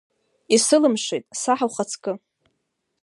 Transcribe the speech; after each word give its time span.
Исылымшеит, 0.55 1.25
саҳ 1.41 1.59
ухаҵкы? 1.67 2.11